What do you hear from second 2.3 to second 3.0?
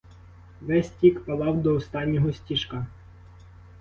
стіжка.